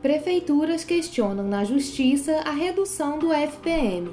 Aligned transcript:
Prefeituras 0.00 0.84
questionam 0.84 1.48
na 1.48 1.64
Justiça 1.64 2.36
a 2.44 2.52
redução 2.52 3.18
do 3.18 3.32
FPM. 3.32 4.08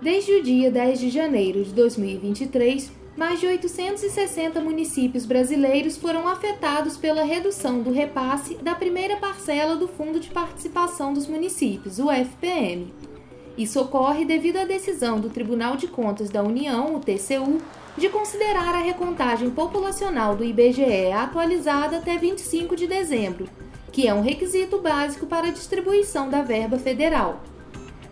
Desde 0.00 0.32
o 0.32 0.42
dia 0.42 0.70
10 0.70 1.00
de 1.00 1.10
janeiro 1.10 1.62
de 1.62 1.70
2023, 1.74 2.90
mais 3.14 3.38
de 3.38 3.46
860 3.46 4.58
municípios 4.62 5.26
brasileiros 5.26 5.98
foram 5.98 6.26
afetados 6.26 6.96
pela 6.96 7.24
redução 7.24 7.82
do 7.82 7.92
repasse 7.92 8.54
da 8.54 8.74
primeira 8.74 9.18
parcela 9.18 9.76
do 9.76 9.86
Fundo 9.86 10.18
de 10.18 10.30
Participação 10.30 11.12
dos 11.12 11.26
Municípios, 11.26 11.98
o 11.98 12.10
FPM. 12.10 12.90
Isso 13.58 13.78
ocorre 13.82 14.24
devido 14.24 14.56
à 14.56 14.64
decisão 14.64 15.20
do 15.20 15.28
Tribunal 15.28 15.76
de 15.76 15.88
Contas 15.88 16.30
da 16.30 16.42
União, 16.42 16.94
o 16.94 17.00
TCU, 17.00 17.60
de 17.98 18.08
considerar 18.08 18.74
a 18.74 18.78
recontagem 18.78 19.50
populacional 19.50 20.34
do 20.34 20.42
IBGE 20.42 21.12
atualizada 21.12 21.98
até 21.98 22.16
25 22.16 22.74
de 22.74 22.86
dezembro, 22.86 23.46
que 23.92 24.06
é 24.06 24.14
um 24.14 24.22
requisito 24.22 24.78
básico 24.78 25.26
para 25.26 25.48
a 25.48 25.52
distribuição 25.52 26.28
da 26.28 26.42
verba 26.42 26.78
federal. 26.78 27.42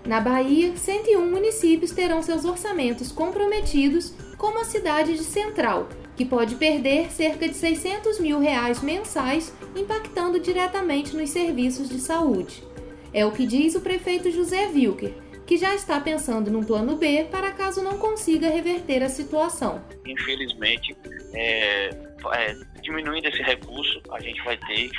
Na 0.07 0.21
Bahia, 0.21 0.77
101 0.77 1.31
municípios 1.31 1.91
terão 1.91 2.23
seus 2.23 2.45
orçamentos 2.45 3.13
comprometidos, 3.13 4.15
como 4.37 4.61
a 4.61 4.65
cidade 4.65 5.15
de 5.15 5.25
Central, 5.25 5.89
que 6.17 6.25
pode 6.25 6.55
perder 6.55 7.13
cerca 7.13 7.47
de 7.47 7.55
600 7.55 8.19
mil 8.19 8.39
reais 8.41 8.83
mensais, 8.83 9.53
impactando 9.77 10.41
diretamente 10.41 11.17
nos 11.17 11.31
serviços 11.31 11.89
de 11.89 12.01
saúde. 12.01 12.65
É 13.13 13.25
o 13.25 13.33
que 13.33 13.47
diz 13.47 13.75
o 13.75 13.81
prefeito 13.81 14.31
José 14.31 14.67
Wilker, 14.67 15.15
que 15.47 15.57
já 15.57 15.75
está 15.75 15.99
pensando 16.01 16.51
num 16.51 16.63
plano 16.63 16.97
B 16.97 17.27
para 17.31 17.53
caso 17.53 17.83
não 17.83 17.99
consiga 17.99 18.51
reverter 18.51 19.03
a 19.03 19.09
situação. 19.09 19.83
Infelizmente, 20.05 20.95
é, 21.33 21.91
é, 22.33 22.57
diminuindo 22.89 23.29
esse 23.29 23.43
recurso, 23.43 24.01
a 24.11 24.21
gente 24.21 24.43
vai 24.43 24.57
ter 24.57 24.91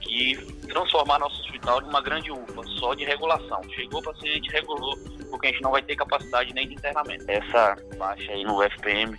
que 0.00 0.36
transformar 0.68 1.18
nosso 1.18 1.40
hospital 1.42 1.80
em 1.80 1.86
uma 1.86 2.02
grande 2.02 2.30
UPA, 2.30 2.62
só 2.78 2.94
de 2.94 3.04
regulação. 3.04 3.62
Chegou 3.74 4.00
o 4.00 4.02
paciente, 4.02 4.50
regulou, 4.50 4.96
porque 5.30 5.46
a 5.46 5.50
gente 5.50 5.62
não 5.62 5.70
vai 5.70 5.82
ter 5.82 5.94
capacidade 5.94 6.52
nem 6.52 6.68
de 6.68 6.74
internamento. 6.74 7.24
Essa 7.28 7.76
baixa 7.96 8.32
aí 8.32 8.44
no 8.44 8.60
FPM 8.62 9.16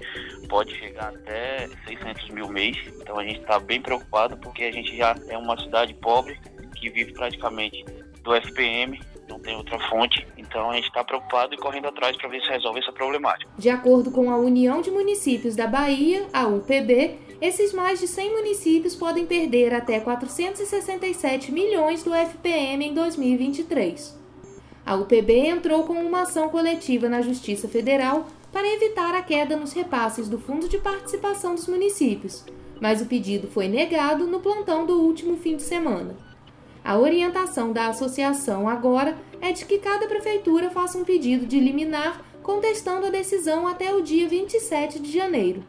pode 0.50 0.75
chegar 0.78 1.09
até 1.09 1.67
600 1.88 2.30
mil 2.30 2.50
mês, 2.50 2.78
então 3.02 3.17
a 3.17 3.23
gente 3.23 3.39
está 3.39 3.59
bem 3.59 3.81
preocupado 3.81 4.38
porque 4.38 4.64
a 4.64 4.72
gente 4.72 4.95
já 4.95 5.16
é 5.30 5.38
uma 5.38 5.58
cidade 5.59 5.94
pobre 5.95 6.39
que 6.75 6.89
vive 6.89 7.14
praticamente 7.14 7.84
do 8.23 8.36
FPM 8.36 9.00
não 9.28 9.39
tem 9.39 9.56
outra 9.56 9.78
fonte, 9.89 10.25
então 10.38 10.69
a 10.69 10.75
gente 10.75 10.88
está 10.88 11.03
preocupado 11.03 11.53
e 11.53 11.58
correndo 11.58 11.88
atrás 11.88 12.16
para 12.16 12.30
ver 12.30 12.41
se 12.41 12.50
resolve 12.50 12.80
essa 12.80 12.91
problemática. 12.91 13.50
De 13.58 13.69
acordo 13.69 14.09
com 14.09 14.31
a 14.31 14.38
União 14.38 14.81
de 14.81 14.89
Municípios 14.89 15.56
da 15.56 15.67
Bahia, 15.67 16.25
a 16.34 16.47
UPB, 16.47 17.19
esses 17.41 17.71
mais 17.71 17.99
de 17.99 18.07
100 18.07 18.31
municípios 18.33 18.95
podem 18.95 19.25
perder 19.25 19.73
até 19.73 19.99
467 19.99 21.52
milhões 21.52 22.03
do 22.03 22.13
FPM 22.13 22.88
em 22.88 22.94
2023. 22.94 24.17
A 24.85 24.95
UPB 24.95 25.47
entrou 25.47 25.83
com 25.83 25.94
uma 25.94 26.21
ação 26.21 26.49
coletiva 26.49 27.07
na 27.07 27.21
Justiça 27.21 27.67
Federal 27.67 28.27
para 28.52 28.67
evitar 28.67 29.13
a 29.13 29.21
queda 29.21 29.55
nos 29.55 29.73
repasses 29.73 30.27
do 30.27 30.39
Fundo 30.39 30.67
de 30.67 30.79
Participação 30.79 31.53
dos 31.53 31.67
Municípios, 31.67 32.44
mas 32.81 33.02
o 33.02 33.05
pedido 33.05 33.47
foi 33.47 33.67
negado 33.67 34.25
no 34.25 34.39
plantão 34.39 34.85
do 34.85 35.00
último 35.01 35.38
fim 35.38 35.57
de 35.57 35.63
semana. 35.63 36.16
A 36.83 36.97
orientação 36.97 37.73
da 37.73 37.88
associação 37.88 38.67
agora 38.67 39.17
é 39.41 39.51
de 39.51 39.66
que 39.66 39.78
cada 39.78 40.07
prefeitura 40.07 40.72
faça 40.72 40.97
um 40.97 41.03
pedido 41.03 41.45
de 41.45 41.59
liminar 41.59 42.25
contestando 42.41 43.06
a 43.06 43.09
decisão 43.09 43.67
até 43.67 43.94
o 43.94 44.01
dia 44.01 44.28
27 44.28 45.00
de 45.00 45.12
janeiro. 45.12 45.63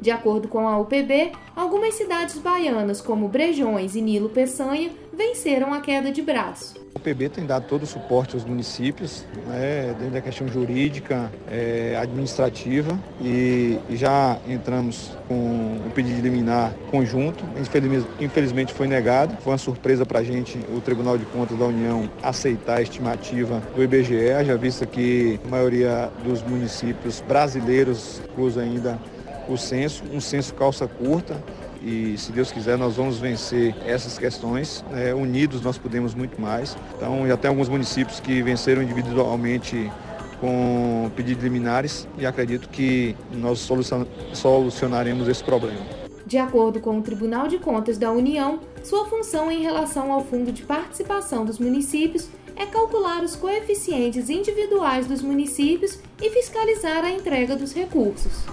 De 0.00 0.10
acordo 0.10 0.46
com 0.46 0.68
a 0.68 0.78
UPB, 0.78 1.32
algumas 1.56 1.94
cidades 1.94 2.38
baianas, 2.38 3.00
como 3.00 3.28
Brejões 3.28 3.96
e 3.96 4.00
Nilo 4.00 4.28
Peçanha, 4.28 4.90
venceram 5.12 5.74
a 5.74 5.80
queda 5.80 6.12
de 6.12 6.22
braço. 6.22 6.76
O 6.94 6.98
UPB 6.98 7.28
tem 7.28 7.44
dado 7.44 7.66
todo 7.66 7.82
o 7.82 7.86
suporte 7.86 8.34
aos 8.34 8.44
municípios, 8.44 9.24
né, 9.48 9.94
dentro 9.98 10.14
da 10.14 10.20
questão 10.20 10.46
jurídica, 10.46 11.30
é, 11.50 11.98
administrativa, 12.00 12.96
e, 13.20 13.78
já 13.90 14.38
entramos 14.46 15.16
com 15.26 15.34
um 15.34 15.90
pedido 15.92 16.16
de 16.16 16.22
liminar 16.22 16.72
conjunto. 16.90 17.44
Infelizmente, 17.60 18.06
infelizmente 18.20 18.72
foi 18.72 18.86
negado. 18.86 19.36
Foi 19.40 19.52
uma 19.52 19.58
surpresa 19.58 20.06
para 20.06 20.20
a 20.20 20.22
gente, 20.22 20.58
o 20.74 20.80
Tribunal 20.80 21.18
de 21.18 21.24
Contas 21.26 21.58
da 21.58 21.64
União, 21.64 22.08
aceitar 22.22 22.78
a 22.78 22.82
estimativa 22.82 23.60
do 23.74 23.82
IBGE, 23.82 24.44
já 24.44 24.56
visto 24.56 24.86
que 24.86 25.40
a 25.44 25.48
maioria 25.48 26.10
dos 26.24 26.42
municípios 26.42 27.20
brasileiros 27.26 28.22
usa 28.36 28.60
ainda 28.60 28.98
o 29.48 29.56
censo, 29.58 30.04
um 30.12 30.20
censo 30.20 30.54
calça 30.54 30.86
curta, 30.86 31.42
e 31.82 32.18
se 32.18 32.32
Deus 32.32 32.50
quiser 32.50 32.76
nós 32.76 32.96
vamos 32.96 33.18
vencer 33.18 33.74
essas 33.86 34.18
questões. 34.18 34.84
É, 34.92 35.14
unidos 35.14 35.62
nós 35.62 35.78
podemos 35.78 36.14
muito 36.14 36.40
mais. 36.40 36.76
Então 36.96 37.26
já 37.26 37.36
tem 37.36 37.48
alguns 37.48 37.68
municípios 37.68 38.20
que 38.20 38.42
venceram 38.42 38.82
individualmente 38.82 39.90
com 40.40 41.10
pedidos 41.16 41.42
liminares 41.42 42.06
e 42.16 42.26
acredito 42.26 42.68
que 42.68 43.16
nós 43.32 43.68
solucionaremos 44.34 45.28
esse 45.28 45.42
problema. 45.42 45.80
De 46.26 46.36
acordo 46.36 46.78
com 46.78 46.98
o 46.98 47.02
Tribunal 47.02 47.48
de 47.48 47.58
Contas 47.58 47.96
da 47.96 48.12
União, 48.12 48.60
sua 48.84 49.06
função 49.06 49.50
em 49.50 49.62
relação 49.62 50.12
ao 50.12 50.22
Fundo 50.22 50.52
de 50.52 50.62
Participação 50.62 51.44
dos 51.44 51.58
Municípios 51.58 52.28
é 52.54 52.66
calcular 52.66 53.22
os 53.22 53.34
coeficientes 53.34 54.28
individuais 54.28 55.06
dos 55.06 55.22
municípios 55.22 55.98
e 56.20 56.28
fiscalizar 56.28 57.04
a 57.04 57.10
entrega 57.10 57.56
dos 57.56 57.72
recursos. 57.72 58.44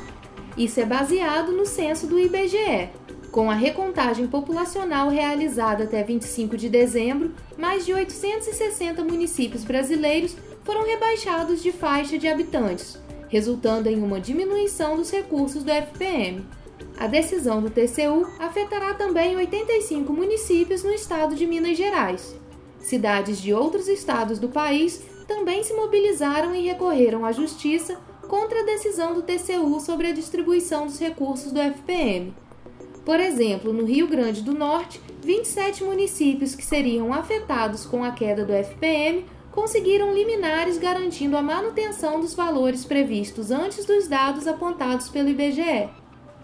Isso 0.58 0.80
é 0.80 0.86
baseado 0.86 1.52
no 1.52 1.66
censo 1.66 2.08
do 2.08 2.18
IBGE. 2.18 2.90
Com 3.30 3.52
a 3.52 3.54
recontagem 3.54 4.26
populacional 4.26 5.10
realizada 5.10 5.84
até 5.84 6.02
25 6.02 6.56
de 6.56 6.70
dezembro, 6.70 7.34
mais 7.58 7.86
de 7.86 7.94
860 7.94 9.04
municípios 9.04 9.66
brasileiros 9.66 10.38
foram 10.64 10.86
rebaixados 10.86 11.62
de 11.62 11.74
faixa 11.74 12.18
de 12.18 12.30
habitantes, 12.30 12.98
resultando 13.28 13.90
em 13.90 14.02
uma 14.02 14.22
diminuição 14.22 14.96
dos 14.96 15.12
recursos 15.12 15.62
do 15.62 15.72
FPM. 15.72 16.46
A 16.98 17.08
decisão 17.08 17.62
do 17.62 17.70
TCU 17.70 18.26
afetará 18.40 18.94
também 18.94 19.36
85 19.36 20.14
municípios 20.14 20.82
no 20.84 20.94
estado 20.94 21.36
de 21.36 21.46
Minas 21.46 21.78
Gerais. 21.78 22.34
Cidades 22.80 23.42
de 23.42 23.54
outros 23.54 23.90
estados 23.90 24.40
do 24.40 24.48
país 24.48 25.02
também 25.28 25.62
se 25.64 25.74
mobilizaram 25.74 26.56
e 26.56 26.62
recorreram 26.62 27.26
à 27.26 27.34
justiça 27.34 28.00
contra 28.26 28.62
a 28.62 28.66
decisão 28.66 29.14
do 29.14 29.22
TCU 29.22 29.80
sobre 29.80 30.08
a 30.08 30.14
distribuição 30.14 30.86
dos 30.86 31.00
recursos 31.00 31.52
do 31.52 31.60
FPM. 31.60 32.34
Por 33.06 33.20
exemplo, 33.20 33.72
no 33.72 33.86
Rio 33.86 34.08
Grande 34.08 34.42
do 34.42 34.54
Norte, 34.54 35.00
27 35.24 35.84
municípios 35.84 36.56
que 36.56 36.66
seriam 36.66 37.14
afetados 37.14 37.86
com 37.86 38.04
a 38.04 38.12
queda 38.12 38.44
do 38.44 38.52
FPM 38.52 39.26
conseguiram 39.52 40.14
liminares 40.14 40.78
garantindo 40.78 41.38
a 41.38 41.42
manutenção 41.42 42.20
dos 42.20 42.34
valores 42.34 42.84
previstos 42.84 43.52
antes 43.52 43.86
dos 43.86 44.08
dados 44.08 44.48
apontados 44.48 45.08
pelo 45.08 45.30
IBGE. 45.30 45.90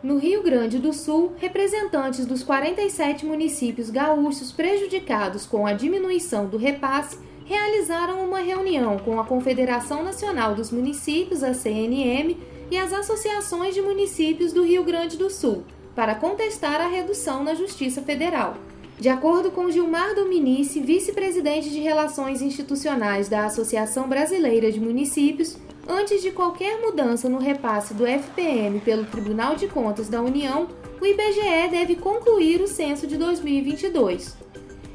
No 0.02 0.18
Rio 0.18 0.42
Grande 0.42 0.80
do 0.80 0.94
Sul, 0.94 1.34
representantes 1.38 2.26
dos 2.26 2.42
47 2.42 3.26
municípios 3.26 3.90
gaúchos 3.90 4.52
prejudicados 4.52 5.46
com 5.46 5.68
a 5.68 5.74
diminuição 5.74 6.48
do 6.48 6.58
repasse 6.58 7.20
realizaram 7.52 8.24
uma 8.24 8.40
reunião 8.40 8.98
com 8.98 9.20
a 9.20 9.26
Confederação 9.26 10.02
Nacional 10.02 10.56
dos 10.56 10.72
Municípios, 10.72 11.44
a 11.44 11.54
CNM, 11.54 12.38
e 12.72 12.78
as 12.78 12.94
associações 12.94 13.76
de 13.76 13.82
municípios 13.82 14.54
do 14.54 14.64
Rio 14.64 14.86
Grande 14.86 15.18
do 15.18 15.30
Sul, 15.30 15.66
para 15.94 16.16
contestar 16.16 16.80
a 16.80 16.88
redução 16.88 17.44
na 17.44 17.54
Justiça 17.54 18.02
Federal. 18.02 18.56
De 18.98 19.10
acordo 19.10 19.52
com 19.52 19.70
Gilmar 19.70 20.16
Dominici, 20.16 20.80
vice-presidente 20.80 21.70
de 21.70 21.80
Relações 21.80 22.42
Institucionais 22.42 23.28
da 23.28 23.46
Associação 23.46 24.08
Brasileira 24.08 24.72
de 24.72 24.80
Municípios, 24.80 25.58
antes 25.86 26.22
de 26.22 26.32
qualquer 26.32 26.80
mudança 26.80 27.28
no 27.28 27.38
repasse 27.38 27.94
do 27.94 28.08
FPM 28.08 28.80
pelo 28.80 29.04
Tribunal 29.04 29.58
de 29.58 29.68
Contas 29.68 30.08
da 30.08 30.22
União, 30.22 30.70
o 31.02 31.06
IBGE 31.06 31.68
deve 31.70 31.96
concluir 31.98 32.62
o 32.62 32.68
censo 32.68 33.06
de 33.06 33.18
2022. 33.18 34.38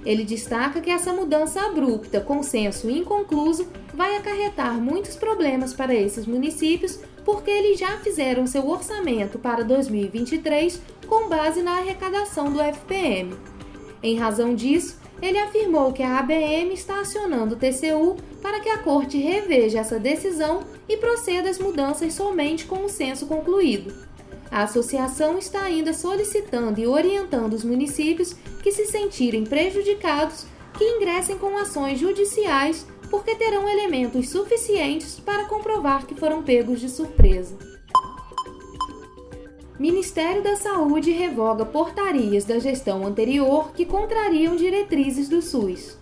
Ele 0.07 0.25
destaca 0.25 0.81
que 0.81 0.89
essa 0.89 1.13
mudança 1.13 1.61
abrupta, 1.61 2.21
com 2.21 2.41
censo 2.41 2.89
inconcluso, 2.89 3.67
vai 3.93 4.17
acarretar 4.17 4.81
muitos 4.81 5.17
problemas 5.17 5.75
para 5.75 5.93
esses 5.93 6.27
municípios, 6.27 7.01
porque 7.25 7.51
eles 7.51 7.81
já 7.81 7.99
fizeram 7.99 8.47
seu 8.47 8.69
orçamento 8.69 9.37
para 9.37 9.65
2023 9.65 10.81
com 11.09 11.29
base 11.29 11.61
na 11.61 11.79
arrecadação 11.79 12.53
do 12.53 12.63
FPM. 12.63 13.35
Em 14.01 14.17
razão 14.17 14.55
disso, 14.55 14.97
ele 15.21 15.39
afirmou 15.39 15.93
que 15.93 16.05
a 16.05 16.21
ABM 16.21 16.73
está 16.73 17.01
acionando 17.01 17.57
o 17.57 17.59
TCU 17.59 18.17
para 18.41 18.61
que 18.61 18.69
a 18.69 18.79
corte 18.79 19.19
reveja 19.19 19.81
essa 19.81 19.99
decisão 19.99 20.61
e 20.89 20.97
proceda 20.99 21.51
às 21.51 21.59
mudanças 21.59 22.15
somente 22.15 22.65
com 22.65 22.85
o 22.85 22.89
censo 22.89 23.27
concluído. 23.27 24.06
A 24.51 24.63
associação 24.63 25.39
está 25.39 25.63
ainda 25.63 25.93
solicitando 25.93 26.81
e 26.81 26.87
orientando 26.87 27.55
os 27.55 27.65
municípios 27.65 28.35
que 28.63 28.73
se 28.73 28.87
sentirem 28.87 29.45
prejudicados 29.45 30.47
que 30.77 30.85
ingressem 30.85 31.39
com 31.39 31.57
ações 31.57 31.99
judiciais 31.99 32.87
porque 33.11 33.35
terão 33.35 33.69
elementos 33.69 34.29
suficientes 34.29 35.21
para 35.21 35.45
comprovar 35.45 36.07
que 36.07 36.15
foram 36.15 36.43
pegos 36.43 36.81
de 36.81 36.89
surpresa. 36.89 37.57
Ministério 39.79 40.43
da 40.43 40.57
Saúde 40.57 41.11
revoga 41.11 41.67
portarias 41.67 42.45
da 42.45 42.59
gestão 42.59 43.07
anterior 43.07 43.73
que 43.73 43.85
contrariam 43.85 44.57
diretrizes 44.57 45.29
do 45.29 45.43
SUS. 45.43 45.99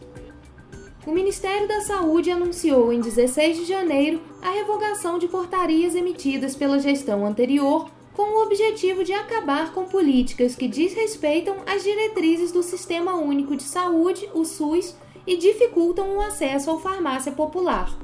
O 1.05 1.11
Ministério 1.11 1.67
da 1.69 1.81
Saúde 1.81 2.31
anunciou 2.31 2.93
em 2.93 3.01
16 3.01 3.59
de 3.59 3.65
janeiro 3.65 4.23
a 4.41 4.51
revogação 4.51 5.19
de 5.19 5.27
portarias 5.29 5.95
emitidas 5.95 6.55
pela 6.57 6.79
gestão 6.79 7.27
anterior 7.27 7.91
com 8.15 8.23
o 8.23 8.43
objetivo 8.45 9.03
de 9.03 9.13
acabar 9.13 9.73
com 9.73 9.85
políticas 9.85 10.55
que 10.55 10.69
desrespeitam 10.69 11.57
as 11.67 11.83
diretrizes 11.83 12.53
do 12.53 12.63
Sistema 12.63 13.17
Único 13.17 13.57
de 13.57 13.65
Saúde, 13.65 14.29
o 14.33 14.45
SUS, 14.45 14.97
e 15.27 15.37
dificultam 15.37 16.17
o 16.17 16.21
acesso 16.21 16.71
à 16.71 16.79
farmácia 16.79 17.33
popular. 17.33 17.99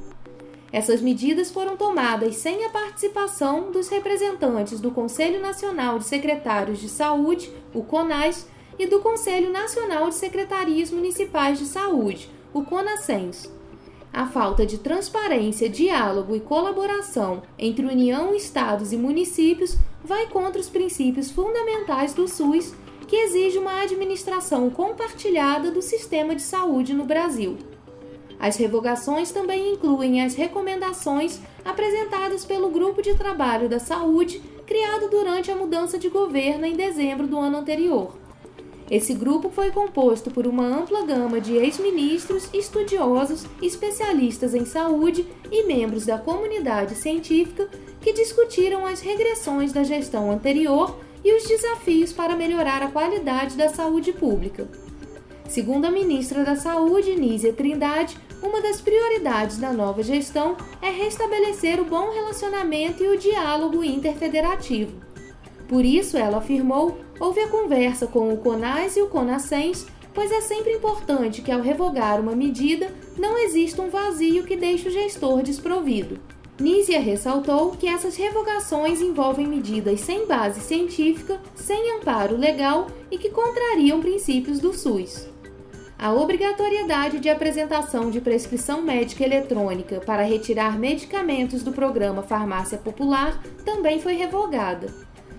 Essas 0.73 1.01
medidas 1.01 1.51
foram 1.51 1.77
tomadas 1.77 2.37
sem 2.37 2.65
a 2.65 2.71
participação 2.71 3.71
dos 3.71 3.89
representantes 3.89 4.81
do 4.81 4.91
Conselho 4.91 5.41
Nacional 5.41 5.99
de 5.99 6.05
Secretários 6.05 6.79
de 6.79 6.89
Saúde, 6.89 7.53
o 7.75 7.83
CONAS, 7.83 8.47
e 8.79 8.87
do 8.87 9.01
Conselho 9.01 9.51
Nacional 9.51 10.09
de 10.09 10.15
Secretarias 10.15 10.91
Municipais 10.91 11.59
de 11.59 11.67
Saúde, 11.67 12.31
o 12.55 12.65
CONASENS. 12.65 13.60
A 14.13 14.27
falta 14.27 14.67
de 14.67 14.79
transparência, 14.79 15.69
diálogo 15.69 16.35
e 16.35 16.41
colaboração 16.41 17.43
entre 17.57 17.87
União, 17.87 18.35
Estados 18.35 18.93
e 18.93 18.97
municípios 18.97 19.77
vai 20.05 20.27
contra 20.27 20.61
os 20.61 20.69
princípios 20.69 21.31
fundamentais 21.31 22.13
do 22.13 22.27
SUS, 22.27 22.75
que 23.07 23.15
exige 23.15 23.59
uma 23.59 23.83
administração 23.83 24.69
compartilhada 24.69 25.71
do 25.71 25.81
sistema 25.81 26.35
de 26.35 26.43
saúde 26.43 26.93
no 26.93 27.05
Brasil. 27.05 27.57
As 28.39 28.57
revogações 28.57 29.31
também 29.31 29.75
incluem 29.75 30.23
as 30.23 30.35
recomendações 30.35 31.41
apresentadas 31.65 32.45
pelo 32.45 32.71
Grupo 32.71 33.03
de 33.03 33.15
Trabalho 33.15 33.69
da 33.69 33.79
Saúde, 33.79 34.43
criado 34.67 35.09
durante 35.09 35.51
a 35.51 35.57
mudança 35.57 35.99
de 35.99 36.09
governo 36.09 36.65
em 36.65 36.75
dezembro 36.75 37.27
do 37.27 37.39
ano 37.39 37.59
anterior. 37.59 38.17
Esse 38.91 39.15
grupo 39.15 39.51
foi 39.51 39.71
composto 39.71 40.33
por 40.33 40.49
uma 40.49 40.67
ampla 40.67 41.07
gama 41.07 41.41
de 41.41 41.55
ex-ministros, 41.55 42.51
estudiosos, 42.53 43.47
especialistas 43.63 44.53
em 44.53 44.65
saúde 44.65 45.25
e 45.51 45.65
membros 45.65 46.05
da 46.05 46.19
comunidade 46.19 46.97
científica 46.97 47.69
que 48.01 48.13
discutiram 48.13 48.85
as 48.85 49.01
regressões 49.01 49.73
da 49.73 49.85
gestão 49.85 50.33
anterior 50.33 50.99
e 51.25 51.33
os 51.37 51.45
desafios 51.45 52.13
para 52.13 52.35
melhorar 52.35 52.83
a 52.83 52.91
qualidade 52.91 53.57
da 53.57 53.69
saúde 53.69 54.13
pública. 54.13 54.69
Segundo 55.49 55.85
a 55.85 55.91
ministra 55.91 56.45
da 56.45 56.57
Saúde, 56.57 57.15
Nízia 57.15 57.53
Trindade, 57.53 58.17
uma 58.43 58.61
das 58.61 58.81
prioridades 58.81 59.59
da 59.59 59.73
nova 59.73 60.03
gestão 60.03 60.57
é 60.81 60.91
restabelecer 60.91 61.81
o 61.81 61.85
bom 61.85 62.11
relacionamento 62.11 63.03
e 63.03 63.09
o 63.09 63.19
diálogo 63.19 63.85
interfederativo. 63.85 64.93
Por 65.69 65.85
isso, 65.85 66.17
ela 66.17 66.39
afirmou, 66.39 66.99
houve 67.21 67.41
a 67.41 67.49
conversa 67.49 68.07
com 68.07 68.33
o 68.33 68.39
CONAS 68.39 68.97
e 68.97 69.03
o 69.03 69.09
CONASENS, 69.09 69.87
pois 70.15 70.33
é 70.33 70.41
sempre 70.41 70.73
importante 70.73 71.43
que 71.43 71.53
ao 71.53 71.61
revogar 71.61 72.19
uma 72.19 72.35
medida 72.35 72.93
não 73.17 73.39
exista 73.39 73.83
um 73.83 73.91
vazio 73.91 74.45
que 74.45 74.57
deixe 74.57 74.89
o 74.89 74.91
gestor 74.91 75.43
desprovido. 75.43 76.19
Nízia 76.59 77.01
ressaltou 77.01 77.71
que 77.73 77.87
essas 77.87 78.17
revogações 78.17 79.01
envolvem 79.01 79.47
medidas 79.47 80.01
sem 80.01 80.27
base 80.27 80.61
científica, 80.61 81.41
sem 81.55 81.97
amparo 81.97 82.37
legal 82.37 82.89
e 83.11 83.17
que 83.17 83.31
contrariam 83.31 84.01
princípios 84.01 84.59
do 84.59 84.73
SUS. 84.75 85.29
A 85.99 86.13
obrigatoriedade 86.13 87.19
de 87.19 87.29
apresentação 87.29 88.11
de 88.11 88.23
prescrição 88.23 88.81
médica 88.81 89.23
eletrônica 89.23 90.01
para 90.01 90.23
retirar 90.23 90.79
medicamentos 90.79 91.63
do 91.63 91.73
programa 91.73 92.23
Farmácia 92.23 92.79
Popular 92.79 93.43
também 93.67 94.01
foi 94.01 94.15
revogada. 94.15 94.89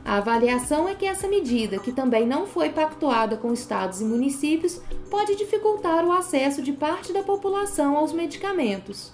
A 0.04 0.18
avaliação 0.18 0.88
é 0.88 0.96
que 0.96 1.06
essa 1.06 1.28
medida, 1.28 1.80
que 1.80 1.92
também 1.92 2.26
não 2.26 2.48
foi 2.48 2.70
pactuada 2.70 3.38
com 3.38 3.54
estados 3.54 4.02
e 4.02 4.04
municípios, 4.04 4.82
pode 5.10 5.36
dificultar 5.36 6.06
o 6.06 6.12
acesso 6.12 6.62
de 6.62 6.74
parte 6.74 7.14
da 7.14 7.22
população 7.22 7.96
aos 7.96 8.12
medicamentos. 8.12 9.12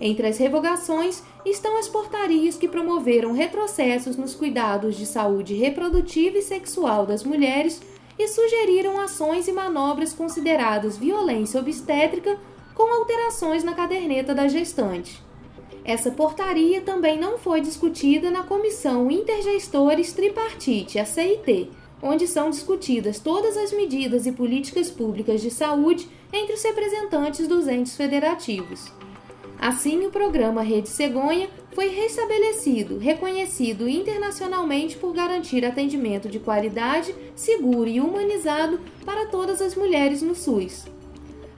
Entre 0.00 0.26
as 0.26 0.38
revogações 0.38 1.22
estão 1.44 1.78
as 1.78 1.88
portarias 1.88 2.56
que 2.56 2.68
promoveram 2.68 3.32
retrocessos 3.32 4.16
nos 4.16 4.34
cuidados 4.34 4.94
de 4.94 5.06
saúde 5.06 5.54
reprodutiva 5.54 6.38
e 6.38 6.42
sexual 6.42 7.06
das 7.06 7.24
mulheres 7.24 7.80
e 8.18 8.28
sugeriram 8.28 9.00
ações 9.00 9.48
e 9.48 9.52
manobras 9.52 10.12
consideradas 10.12 10.96
violência 10.96 11.60
obstétrica 11.60 12.38
com 12.74 12.92
alterações 13.00 13.64
na 13.64 13.74
caderneta 13.74 14.34
da 14.34 14.48
gestante. 14.48 15.25
Essa 15.86 16.10
portaria 16.10 16.80
também 16.80 17.16
não 17.16 17.38
foi 17.38 17.60
discutida 17.60 18.28
na 18.28 18.42
Comissão 18.42 19.08
Intergestores 19.08 20.12
Tripartite, 20.12 20.98
a 20.98 21.04
CIT, 21.04 21.70
onde 22.02 22.26
são 22.26 22.50
discutidas 22.50 23.20
todas 23.20 23.56
as 23.56 23.72
medidas 23.72 24.26
e 24.26 24.32
políticas 24.32 24.90
públicas 24.90 25.40
de 25.40 25.48
saúde 25.48 26.08
entre 26.32 26.54
os 26.54 26.62
representantes 26.64 27.46
dos 27.46 27.68
entes 27.68 27.96
federativos. 27.96 28.92
Assim, 29.60 30.04
o 30.04 30.10
programa 30.10 30.60
Rede 30.60 30.88
Cegonha 30.88 31.48
foi 31.72 31.86
restabelecido, 31.86 32.98
reconhecido 32.98 33.88
internacionalmente 33.88 34.96
por 34.96 35.14
garantir 35.14 35.64
atendimento 35.64 36.28
de 36.28 36.40
qualidade, 36.40 37.14
seguro 37.36 37.88
e 37.88 38.00
humanizado 38.00 38.80
para 39.04 39.26
todas 39.26 39.62
as 39.62 39.76
mulheres 39.76 40.20
no 40.20 40.34
SUS. 40.34 40.95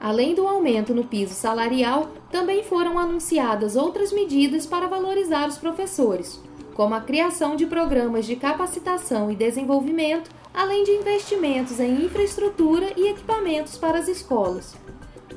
Além 0.00 0.34
do 0.34 0.46
aumento 0.46 0.94
no 0.94 1.04
piso 1.04 1.34
salarial, 1.34 2.10
também 2.30 2.62
foram 2.62 2.98
anunciadas 2.98 3.76
outras 3.76 4.12
medidas 4.12 4.66
para 4.66 4.86
valorizar 4.86 5.48
os 5.48 5.58
professores, 5.58 6.40
como 6.78 6.94
a 6.94 7.00
criação 7.00 7.56
de 7.56 7.66
programas 7.66 8.24
de 8.24 8.36
capacitação 8.36 9.32
e 9.32 9.34
desenvolvimento, 9.34 10.30
além 10.54 10.84
de 10.84 10.92
investimentos 10.92 11.80
em 11.80 12.04
infraestrutura 12.04 12.92
e 12.96 13.08
equipamentos 13.08 13.76
para 13.76 13.98
as 13.98 14.06
escolas. 14.06 14.76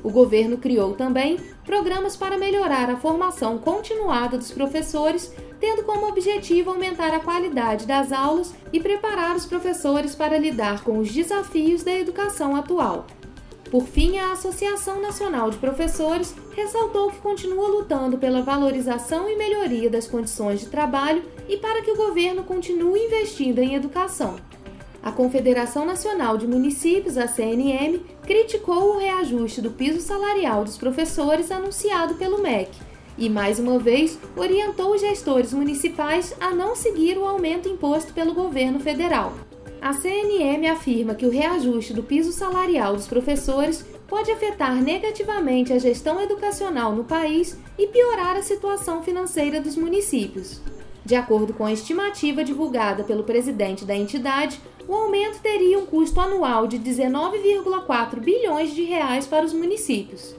O 0.04 0.10
governo 0.10 0.56
criou 0.56 0.94
também 0.94 1.40
programas 1.64 2.16
para 2.16 2.38
melhorar 2.38 2.88
a 2.88 2.96
formação 2.96 3.58
continuada 3.58 4.38
dos 4.38 4.52
professores, 4.52 5.34
tendo 5.58 5.82
como 5.82 6.06
objetivo 6.06 6.70
aumentar 6.70 7.12
a 7.12 7.18
qualidade 7.18 7.86
das 7.86 8.12
aulas 8.12 8.54
e 8.72 8.78
preparar 8.78 9.34
os 9.34 9.44
professores 9.44 10.14
para 10.14 10.38
lidar 10.38 10.84
com 10.84 11.00
os 11.00 11.10
desafios 11.12 11.82
da 11.82 11.92
educação 11.92 12.54
atual. 12.54 13.04
Por 13.72 13.86
fim, 13.86 14.18
a 14.18 14.32
Associação 14.32 15.00
Nacional 15.00 15.48
de 15.48 15.56
Professores 15.56 16.34
ressaltou 16.54 17.10
que 17.10 17.16
continua 17.22 17.68
lutando 17.68 18.18
pela 18.18 18.42
valorização 18.42 19.30
e 19.30 19.34
melhoria 19.34 19.88
das 19.88 20.06
condições 20.06 20.60
de 20.60 20.66
trabalho 20.66 21.22
e 21.48 21.56
para 21.56 21.80
que 21.80 21.90
o 21.90 21.96
governo 21.96 22.44
continue 22.44 23.00
investindo 23.00 23.60
em 23.60 23.74
educação. 23.74 24.36
A 25.02 25.10
Confederação 25.10 25.86
Nacional 25.86 26.36
de 26.36 26.46
Municípios, 26.46 27.16
a 27.16 27.26
CNM, 27.26 28.04
criticou 28.24 28.90
o 28.90 28.98
reajuste 28.98 29.62
do 29.62 29.70
piso 29.70 30.02
salarial 30.02 30.64
dos 30.64 30.76
professores 30.76 31.50
anunciado 31.50 32.16
pelo 32.16 32.42
MEC 32.42 32.68
e, 33.16 33.30
mais 33.30 33.58
uma 33.58 33.78
vez, 33.78 34.18
orientou 34.36 34.92
os 34.92 35.00
gestores 35.00 35.54
municipais 35.54 36.36
a 36.38 36.50
não 36.50 36.76
seguir 36.76 37.16
o 37.16 37.24
aumento 37.24 37.70
imposto 37.70 38.12
pelo 38.12 38.34
governo 38.34 38.78
federal. 38.78 39.32
A 39.82 39.92
CNM 39.92 40.68
afirma 40.68 41.12
que 41.12 41.26
o 41.26 41.28
reajuste 41.28 41.92
do 41.92 42.04
piso 42.04 42.30
salarial 42.30 42.94
dos 42.94 43.08
professores 43.08 43.84
pode 44.06 44.30
afetar 44.30 44.80
negativamente 44.80 45.72
a 45.72 45.78
gestão 45.80 46.20
educacional 46.22 46.94
no 46.94 47.02
país 47.02 47.58
e 47.76 47.88
piorar 47.88 48.36
a 48.36 48.42
situação 48.42 49.02
financeira 49.02 49.60
dos 49.60 49.74
municípios. 49.74 50.60
De 51.04 51.16
acordo 51.16 51.52
com 51.52 51.64
a 51.64 51.72
estimativa 51.72 52.44
divulgada 52.44 53.02
pelo 53.02 53.24
presidente 53.24 53.84
da 53.84 53.96
entidade, 53.96 54.60
o 54.86 54.94
aumento 54.94 55.40
teria 55.42 55.80
um 55.80 55.86
custo 55.86 56.20
anual 56.20 56.68
de 56.68 56.78
19,4 56.78 58.20
bilhões 58.20 58.72
de 58.72 58.84
reais 58.84 59.26
para 59.26 59.44
os 59.44 59.52
municípios. 59.52 60.36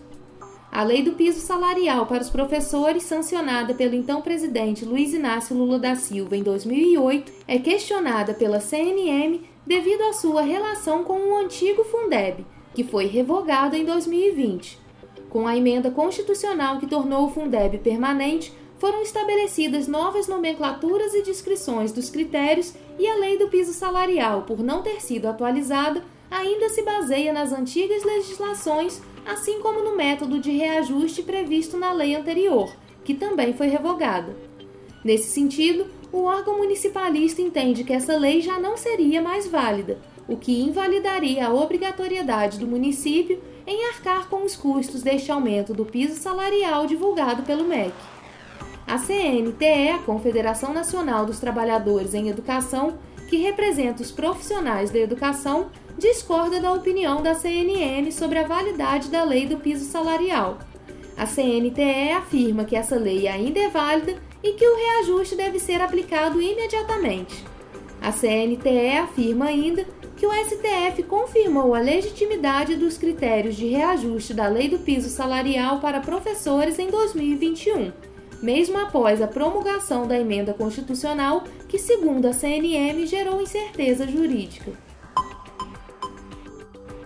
A 0.74 0.82
lei 0.82 1.04
do 1.04 1.12
piso 1.12 1.40
salarial 1.40 2.08
para 2.08 2.24
os 2.24 2.32
professores, 2.32 3.04
sancionada 3.04 3.76
pelo 3.76 3.94
então 3.94 4.24
presidente 4.24 4.84
Luiz 4.84 5.14
Inácio 5.14 5.56
Lula 5.56 5.78
da 5.78 5.96
Silva 5.96 6.36
em 6.36 6.42
2008, 6.42 7.32
é 7.48 7.60
questionada 7.60 8.34
pela 8.34 8.60
CNM 8.60 9.42
devido 9.68 10.02
à 10.02 10.14
sua 10.14 10.42
relação 10.42 11.04
com 11.04 11.30
o 11.30 11.38
antigo 11.38 11.84
Fundeb, 11.84 12.44
que 12.74 12.84
foi 12.84 13.06
revogado 13.06 13.76
em 13.76 13.86
2020. 13.86 14.80
Com 15.30 15.46
a 15.46 15.56
emenda 15.56 15.92
constitucional 15.92 16.80
que 16.80 16.88
tornou 16.88 17.28
o 17.28 17.30
Fundeb 17.30 17.78
permanente, 17.78 18.52
foram 18.80 19.04
estabelecidas 19.04 19.88
novas 19.88 20.28
nomenclaturas 20.28 21.14
e 21.14 21.22
descrições 21.22 21.92
dos 21.92 22.10
critérios 22.10 22.74
e 22.98 23.08
a 23.08 23.16
lei 23.18 23.38
do 23.38 23.48
piso 23.48 23.74
salarial, 23.74 24.42
por 24.42 24.64
não 24.64 24.82
ter 24.82 25.04
sido 25.04 25.28
atualizada, 25.28 26.04
ainda 26.32 26.68
se 26.70 26.82
baseia 26.82 27.32
nas 27.32 27.52
antigas 27.52 28.04
legislações 28.04 29.00
assim 29.26 29.60
como 29.60 29.84
no 29.84 29.96
método 29.96 30.40
de 30.40 30.52
reajuste 30.52 31.24
previsto 31.24 31.78
na 31.78 31.92
lei 31.92 32.16
anterior, 32.16 32.74
que 33.04 33.14
também 33.14 33.54
foi 33.54 33.68
revogada. 33.68 34.36
Nesse 35.04 35.30
sentido, 35.30 35.86
o 36.12 36.24
órgão 36.24 36.58
municipalista 36.58 37.42
entende 37.42 37.84
que 37.84 37.94
essa 37.94 38.16
lei 38.18 38.42
já 38.42 38.60
não 38.60 38.78
seria 38.78 39.22
mais 39.22 39.48
válida, 39.48 39.98
o 40.28 40.38
que 40.38 40.62
invalidaria 40.62 41.48
a 41.48 41.54
obrigatoriedade 41.54 42.58
do 42.60 42.68
município 42.68 43.42
em 43.66 43.88
arcar 43.88 44.30
com 44.30 44.44
os 44.44 44.56
custos 44.56 45.02
deste 45.02 45.32
aumento 45.32 45.74
do 45.74 45.86
piso 45.86 46.16
salarial 46.16 46.86
divulgado 46.86 47.44
pelo 47.44 47.64
MEC. 47.64 47.94
A 48.86 48.98
CNTE, 48.98 49.90
a 49.90 50.00
Confederação 50.00 50.74
Nacional 50.74 51.26
dos 51.26 51.40
Trabalhadores 51.40 52.14
em 52.14 52.30
Educação, 52.30 52.98
que 53.30 53.38
representa 53.38 54.04
os 54.04 54.12
profissionais 54.12 54.92
da 54.92 55.00
educação, 55.00 55.72
discorda 56.04 56.60
da 56.60 56.74
opinião 56.74 57.24
da 57.24 57.34
CNM 57.34 58.12
sobre 58.12 58.38
a 58.38 58.46
validade 58.46 59.08
da 59.08 59.24
lei 59.24 59.48
do 59.48 59.56
piso 59.56 59.86
salarial. 59.86 60.58
A 61.16 61.26
CNTE 61.26 62.12
afirma 62.12 62.66
que 62.66 62.76
essa 62.76 62.98
lei 62.98 63.26
ainda 63.26 63.58
é 63.58 63.70
válida 63.70 64.18
e 64.44 64.52
que 64.52 64.68
o 64.68 64.76
reajuste 64.76 65.38
deve 65.38 65.60
ser 65.60 65.80
aplicado 65.80 66.42
imediatamente. 66.42 67.46
A 68.02 68.12
CNTE 68.12 68.98
afirma 69.02 69.46
ainda 69.46 69.86
que 70.18 70.26
o 70.26 70.34
STF 70.34 71.04
confirmou 71.04 71.74
a 71.74 71.80
legitimidade 71.80 72.76
dos 72.76 72.98
critérios 72.98 73.56
de 73.56 73.68
reajuste 73.68 74.34
da 74.34 74.50
lei 74.50 74.68
do 74.68 74.80
piso 74.80 75.08
salarial 75.08 75.80
para 75.80 76.02
professores 76.02 76.80
em 76.80 76.90
2021, 76.90 77.94
mesmo 78.42 78.78
após 78.78 79.22
a 79.22 79.28
promulgação 79.28 80.06
da 80.06 80.20
emenda 80.20 80.54
constitucional 80.54 81.46
que, 81.70 81.80
segundo 81.80 82.26
a 82.26 82.34
CNM, 82.34 83.08
gerou 83.08 83.42
incerteza 83.42 84.06
jurídica. 84.06 84.74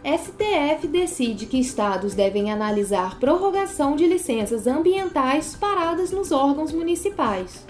STF 0.07 0.87
decide 0.87 1.47
que 1.47 1.59
estados 1.59 2.13
devem 2.13 2.49
analisar 2.49 3.19
prorrogação 3.19 3.93
de 3.93 4.07
licenças 4.07 4.65
ambientais 4.65 5.53
paradas 5.53 6.11
nos 6.11 6.31
órgãos 6.31 6.71
municipais. 6.71 7.67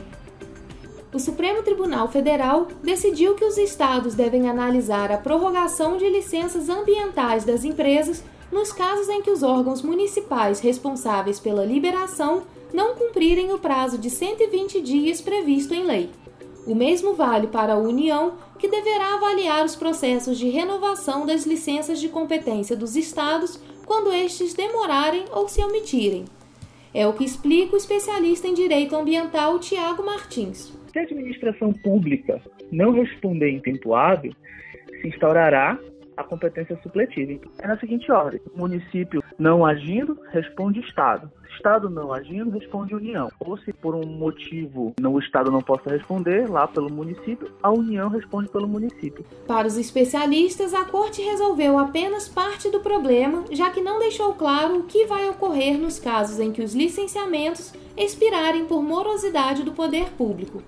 O 1.12 1.18
Supremo 1.18 1.64
Tribunal 1.64 2.08
Federal 2.10 2.68
decidiu 2.84 3.34
que 3.34 3.44
os 3.44 3.58
estados 3.58 4.14
devem 4.14 4.48
analisar 4.48 5.12
a 5.12 5.18
prorrogação 5.18 5.98
de 5.98 6.08
licenças 6.08 6.70
ambientais 6.70 7.44
das 7.44 7.64
empresas 7.64 8.24
nos 8.52 8.72
casos 8.72 9.10
em 9.10 9.24
que 9.24 9.32
os 9.32 9.42
órgãos 9.42 9.82
municipais 9.82 10.60
responsáveis 10.60 11.40
pela 11.40 11.66
liberação 11.66 12.44
não 12.72 12.94
cumprirem 12.94 13.52
o 13.52 13.58
prazo 13.58 13.98
de 13.98 14.12
120 14.12 14.80
dias 14.80 15.22
previsto 15.22 15.74
em 15.74 15.84
lei. 15.84 16.12
O 16.68 16.76
mesmo 16.76 17.14
vale 17.14 17.48
para 17.48 17.74
a 17.74 17.78
União, 17.78 18.34
que 18.60 18.68
deverá 18.68 19.14
avaliar 19.14 19.64
os 19.64 19.74
processos 19.74 20.38
de 20.38 20.50
renovação 20.50 21.26
das 21.26 21.46
licenças 21.46 21.98
de 21.98 22.10
competência 22.10 22.76
dos 22.76 22.98
estados 22.98 23.58
quando 23.86 24.12
estes 24.12 24.54
demorarem 24.54 25.24
ou 25.32 25.48
se 25.48 25.64
omitirem. 25.64 26.26
É 26.94 27.08
o 27.08 27.14
que 27.14 27.24
explica 27.24 27.74
o 27.74 27.78
especialista 27.78 28.50
em 28.50 28.54
direito 28.54 28.98
ambiental 28.98 29.58
Tiago 29.60 30.06
Martins. 30.06 30.78
Se 30.92 31.00
a 31.00 31.04
administração 31.04 31.72
pública 31.72 32.42
não 32.70 32.92
responder 32.92 33.50
em 33.50 33.62
tempo 33.62 33.96
hábil, 33.96 34.34
se 35.02 35.08
instaurará 35.08 35.80
a 36.18 36.24
competência 36.24 36.78
supletiva. 36.84 37.40
É 37.60 37.68
na 37.68 37.80
seguinte 37.80 38.12
ordem: 38.12 38.42
o 38.54 38.58
município 38.58 39.24
não 39.40 39.66
agindo, 39.66 40.20
responde 40.32 40.82
o 40.82 40.84
Estado. 40.84 41.32
Estado 41.58 41.90
não 41.90 42.14
agindo, 42.14 42.52
responde 42.52 42.94
a 42.94 42.98
União. 42.98 43.32
Ou 43.40 43.58
se 43.58 43.74
por 43.74 43.96
um 43.96 44.06
motivo 44.06 44.94
não, 45.02 45.14
o 45.14 45.20
Estado 45.20 45.52
não 45.52 45.62
possa 45.62 45.90
responder, 45.90 46.48
lá 46.50 46.68
pelo 46.68 46.92
município, 46.92 47.52
a 47.62 47.72
União 47.72 48.10
responde 48.10 48.48
pelo 48.50 48.68
município. 48.68 49.26
Para 49.48 49.68
os 49.68 49.76
especialistas, 49.76 50.74
a 50.74 50.86
Corte 50.86 51.22
resolveu 51.22 51.78
apenas 51.80 52.30
parte 52.30 52.70
do 52.70 52.80
problema, 52.80 53.44
já 53.52 53.72
que 53.72 53.82
não 53.82 54.00
deixou 54.00 54.34
claro 54.34 54.78
o 54.78 54.84
que 54.84 55.06
vai 55.06 55.28
ocorrer 55.30 55.78
nos 55.80 56.00
casos 56.00 56.40
em 56.40 56.52
que 56.52 56.62
os 56.62 56.76
licenciamentos 56.76 57.74
expirarem 57.98 58.66
por 58.66 58.84
morosidade 58.84 59.64
do 59.64 59.72
poder 59.72 60.12
público. 60.12 60.62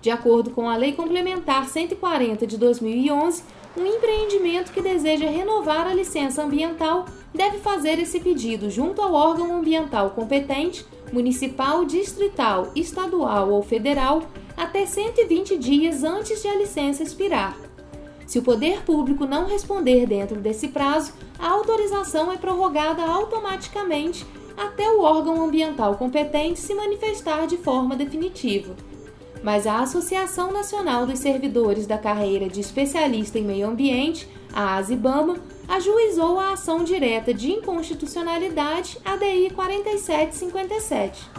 De 0.00 0.10
acordo 0.10 0.50
com 0.50 0.68
a 0.68 0.76
Lei 0.76 0.94
Complementar 0.94 1.66
140 1.66 2.46
de 2.46 2.56
2011, 2.56 3.44
um 3.76 3.86
empreendimento 3.86 4.72
que 4.72 4.80
deseja 4.80 5.28
renovar 5.28 5.86
a 5.86 5.94
licença 5.94 6.42
ambiental 6.42 7.06
deve 7.34 7.58
fazer 7.58 7.98
esse 7.98 8.20
pedido 8.20 8.70
junto 8.70 9.00
ao 9.00 9.12
órgão 9.12 9.56
ambiental 9.56 10.10
competente, 10.10 10.86
municipal, 11.12 11.84
distrital, 11.84 12.70
estadual 12.74 13.50
ou 13.50 13.62
federal, 13.62 14.22
até 14.56 14.86
120 14.86 15.56
dias 15.58 16.04
antes 16.04 16.42
de 16.42 16.48
a 16.48 16.56
licença 16.56 17.02
expirar. 17.02 17.56
Se 18.26 18.38
o 18.38 18.42
poder 18.42 18.82
público 18.82 19.26
não 19.26 19.46
responder 19.46 20.06
dentro 20.06 20.40
desse 20.40 20.68
prazo, 20.68 21.12
a 21.38 21.50
autorização 21.50 22.32
é 22.32 22.36
prorrogada 22.36 23.02
automaticamente 23.02 24.24
até 24.56 24.88
o 24.90 25.00
órgão 25.00 25.42
ambiental 25.42 25.96
competente 25.96 26.60
se 26.60 26.74
manifestar 26.74 27.46
de 27.46 27.56
forma 27.56 27.96
definitiva 27.96 28.74
mas 29.42 29.66
a 29.66 29.80
Associação 29.80 30.52
Nacional 30.52 31.04
dos 31.04 31.18
Servidores 31.18 31.86
da 31.86 31.98
Carreira 31.98 32.48
de 32.48 32.60
Especialista 32.60 33.38
em 33.38 33.44
Meio 33.44 33.66
Ambiente, 33.68 34.28
a 34.52 34.76
ASIBAMA, 34.76 35.36
ajuizou 35.68 36.38
a 36.38 36.52
ação 36.52 36.84
direta 36.84 37.32
de 37.32 37.50
inconstitucionalidade 37.50 38.98
ADI 39.04 39.50
4757. 39.54 41.30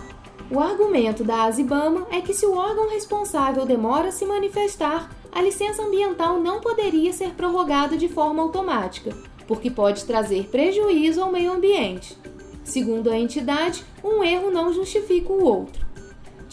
O 0.52 0.60
argumento 0.60 1.24
da 1.24 1.46
ASIBAMA 1.46 2.08
é 2.12 2.22
que 2.22 2.34
se 2.34 2.46
o 2.46 2.56
órgão 2.56 2.90
responsável 2.90 3.66
demora 3.66 4.10
a 4.10 4.12
se 4.12 4.26
manifestar, 4.26 5.10
a 5.32 5.42
licença 5.42 5.82
ambiental 5.82 6.40
não 6.40 6.62
poderia 6.62 7.12
ser 7.12 7.32
prorrogada 7.32 7.98
de 7.98 8.08
forma 8.08 8.44
automática, 8.44 9.16
porque 9.48 9.72
pode 9.72 10.06
trazer 10.06 10.46
prejuízo 10.50 11.22
ao 11.22 11.32
meio 11.32 11.54
ambiente. 11.54 12.18
Segundo 12.64 13.10
a 13.10 13.18
entidade, 13.18 13.84
um 14.04 14.24
erro 14.24 14.52
não 14.52 14.72
justifica 14.72 15.34
o 15.34 15.44
outro. 15.44 15.83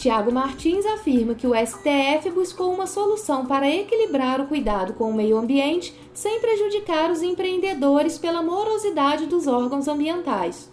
Tiago 0.01 0.31
Martins 0.31 0.83
afirma 0.83 1.35
que 1.35 1.45
o 1.45 1.53
STF 1.53 2.31
buscou 2.31 2.73
uma 2.73 2.87
solução 2.87 3.45
para 3.45 3.69
equilibrar 3.69 4.41
o 4.41 4.47
cuidado 4.47 4.93
com 4.93 5.11
o 5.11 5.13
meio 5.13 5.37
ambiente 5.37 5.95
sem 6.11 6.39
prejudicar 6.39 7.11
os 7.11 7.21
empreendedores 7.21 8.17
pela 8.17 8.41
morosidade 8.41 9.27
dos 9.27 9.45
órgãos 9.45 9.87
ambientais. 9.87 10.71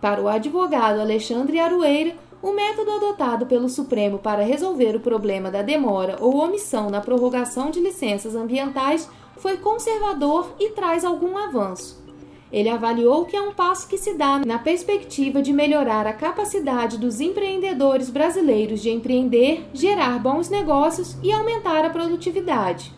Para 0.00 0.22
o 0.22 0.28
advogado 0.28 1.00
Alexandre 1.00 1.58
Arueira, 1.58 2.14
o 2.40 2.52
método 2.52 2.92
adotado 2.92 3.46
pelo 3.46 3.68
Supremo 3.68 4.20
para 4.20 4.44
resolver 4.44 4.94
o 4.94 5.00
problema 5.00 5.50
da 5.50 5.62
demora 5.62 6.16
ou 6.20 6.36
omissão 6.36 6.88
na 6.88 7.00
prorrogação 7.00 7.68
de 7.68 7.80
licenças 7.80 8.36
ambientais 8.36 9.10
foi 9.38 9.56
conservador 9.56 10.54
e 10.60 10.70
traz 10.70 11.04
algum 11.04 11.36
avanço. 11.36 12.05
Ele 12.52 12.68
avaliou 12.68 13.24
que 13.24 13.36
é 13.36 13.40
um 13.40 13.52
passo 13.52 13.88
que 13.88 13.98
se 13.98 14.14
dá 14.14 14.38
na 14.38 14.58
perspectiva 14.58 15.42
de 15.42 15.52
melhorar 15.52 16.06
a 16.06 16.12
capacidade 16.12 16.96
dos 16.96 17.20
empreendedores 17.20 18.08
brasileiros 18.08 18.80
de 18.80 18.90
empreender, 18.90 19.68
gerar 19.74 20.18
bons 20.20 20.48
negócios 20.48 21.16
e 21.22 21.32
aumentar 21.32 21.84
a 21.84 21.90
produtividade. 21.90 22.94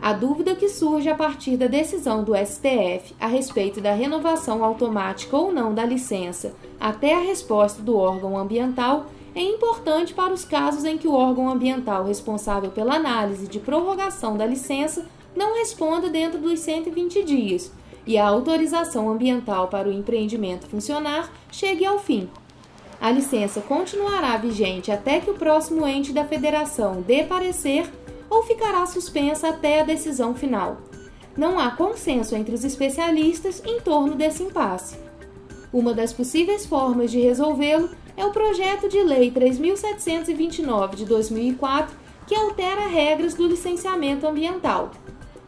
A 0.00 0.12
dúvida 0.12 0.56
que 0.56 0.68
surge 0.68 1.08
a 1.08 1.14
partir 1.14 1.56
da 1.56 1.66
decisão 1.66 2.24
do 2.24 2.34
STF 2.34 3.14
a 3.20 3.26
respeito 3.26 3.80
da 3.80 3.92
renovação 3.92 4.64
automática 4.64 5.36
ou 5.36 5.52
não 5.52 5.72
da 5.72 5.84
licença 5.84 6.54
até 6.80 7.14
a 7.14 7.20
resposta 7.20 7.80
do 7.80 7.96
órgão 7.96 8.36
ambiental 8.36 9.06
é 9.34 9.40
importante 9.40 10.12
para 10.12 10.32
os 10.32 10.44
casos 10.44 10.84
em 10.84 10.98
que 10.98 11.06
o 11.06 11.14
órgão 11.14 11.48
ambiental 11.48 12.04
responsável 12.04 12.70
pela 12.70 12.96
análise 12.96 13.46
de 13.46 13.60
prorrogação 13.60 14.36
da 14.36 14.44
licença 14.44 15.06
não 15.36 15.54
responda 15.54 16.10
dentro 16.10 16.38
dos 16.38 16.58
120 16.60 17.22
dias 17.22 17.72
e 18.06 18.18
a 18.18 18.26
autorização 18.26 19.10
ambiental 19.10 19.68
para 19.68 19.88
o 19.88 19.92
empreendimento 19.92 20.66
funcionar 20.66 21.32
chegue 21.50 21.84
ao 21.84 21.98
fim. 21.98 22.28
A 23.00 23.10
licença 23.10 23.60
continuará 23.60 24.36
vigente 24.36 24.92
até 24.92 25.20
que 25.20 25.30
o 25.30 25.34
próximo 25.34 25.86
ente 25.86 26.12
da 26.12 26.24
federação 26.24 27.02
dê 27.02 27.24
parecer 27.24 27.90
ou 28.30 28.44
ficará 28.44 28.86
suspensa 28.86 29.48
até 29.48 29.80
a 29.80 29.84
decisão 29.84 30.34
final. 30.34 30.78
Não 31.36 31.58
há 31.58 31.70
consenso 31.70 32.36
entre 32.36 32.54
os 32.54 32.64
especialistas 32.64 33.62
em 33.66 33.80
torno 33.80 34.14
desse 34.14 34.42
impasse. 34.42 34.96
Uma 35.72 35.94
das 35.94 36.12
possíveis 36.12 36.66
formas 36.66 37.10
de 37.10 37.20
resolvê-lo 37.20 37.88
é 38.16 38.24
o 38.24 38.30
projeto 38.30 38.88
de 38.88 39.02
Lei 39.02 39.30
3729 39.30 40.96
de 40.96 41.04
2004, 41.06 41.96
que 42.26 42.34
altera 42.34 42.86
regras 42.86 43.34
do 43.34 43.48
licenciamento 43.48 44.26
ambiental. 44.26 44.90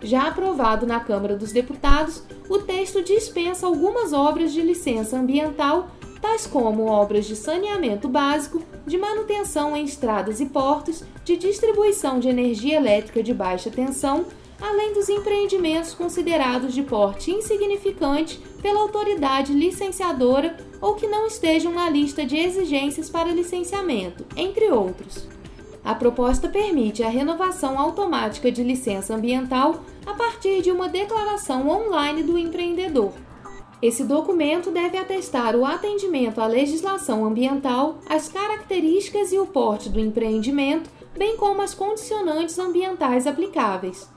Já 0.05 0.29
aprovado 0.29 0.87
na 0.87 1.01
Câmara 1.01 1.35
dos 1.35 1.51
Deputados, 1.51 2.23
o 2.47 2.59
texto 2.59 3.03
dispensa 3.03 3.67
algumas 3.67 4.13
obras 4.13 4.53
de 4.53 4.61
licença 4.61 5.19
ambiental, 5.19 5.89
tais 6.21 6.47
como 6.47 6.85
obras 6.85 7.25
de 7.25 7.35
saneamento 7.35 8.07
básico, 8.07 8.63
de 8.87 8.99
manutenção 8.99 9.75
em 9.75 9.83
estradas 9.83 10.41
e 10.41 10.47
portos, 10.47 11.03
de 11.25 11.39
distribuição 11.39 12.21
de 12.21 12.29
energia 12.29 12.77
elétrica 12.77 13.23
de 13.23 13.33
baixa 13.33 13.71
tensão, 13.71 14.27
além 14.61 14.93
dos 14.93 15.09
empreendimentos 15.09 15.95
considerados 15.95 16.75
de 16.75 16.83
porte 16.83 17.31
insignificante 17.31 18.39
pela 18.61 18.81
autoridade 18.81 19.55
licenciadora 19.55 20.55
ou 20.83 20.95
que 20.95 21.07
não 21.07 21.27
estejam 21.27 21.73
na 21.73 21.89
lista 21.89 22.27
de 22.27 22.37
exigências 22.37 23.09
para 23.09 23.33
licenciamento, 23.33 24.27
entre 24.37 24.71
outros. 24.71 25.27
A 25.83 25.95
proposta 25.95 26.49
permite 26.49 27.03
a 27.03 27.11
renovação 27.11 27.79
automática 27.79 28.51
de 28.51 28.63
licença 28.63 29.15
ambiental 29.15 29.83
a 30.07 30.15
partir 30.15 30.63
de 30.63 30.71
uma 30.71 30.89
declaração 30.89 31.69
online 31.69 32.23
do 32.23 32.39
empreendedor. 32.39 33.13
Esse 33.83 34.05
documento 34.05 34.71
deve 34.71 34.97
atestar 34.97 35.55
o 35.55 35.67
atendimento 35.67 36.41
à 36.41 36.47
legislação 36.47 37.25
ambiental, 37.25 37.99
as 38.09 38.29
características 38.29 39.33
e 39.33 39.39
o 39.39 39.47
porte 39.47 39.89
do 39.89 40.01
empreendimento, 40.01 40.89
bem 41.17 41.37
como 41.37 41.61
as 41.61 41.75
condicionantes 41.75 42.59
ambientais 42.59 43.27
aplicáveis. 43.27 44.09